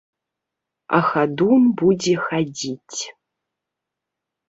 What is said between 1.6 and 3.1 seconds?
будзе хадзіць.